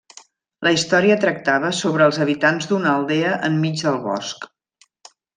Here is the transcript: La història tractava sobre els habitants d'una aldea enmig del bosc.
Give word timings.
La 0.67 0.71
història 0.75 1.17
tractava 1.25 1.69
sobre 1.79 2.07
els 2.11 2.17
habitants 2.25 2.69
d'una 2.71 2.93
aldea 2.93 3.35
enmig 3.51 3.83
del 3.89 3.99
bosc. 4.11 4.49